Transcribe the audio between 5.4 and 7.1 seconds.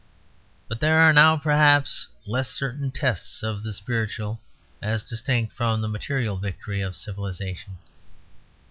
from the material victory of